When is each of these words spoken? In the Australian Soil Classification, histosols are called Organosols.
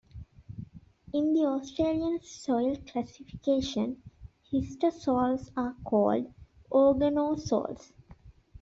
In 1.13 1.35
the 1.35 1.45
Australian 1.45 2.23
Soil 2.23 2.75
Classification, 2.91 4.01
histosols 4.51 5.51
are 5.55 5.75
called 5.83 6.33
Organosols. 6.71 7.91